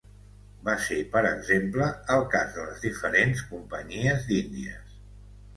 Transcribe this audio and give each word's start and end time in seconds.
Va 0.67 0.73
ser, 0.85 0.95
per 1.15 1.21
exemple, 1.31 1.89
el 2.15 2.25
cas 2.37 2.57
de 2.57 2.65
les 2.71 2.81
diferents 2.89 3.45
Companyies 3.53 4.29
d'Índies. 4.33 5.01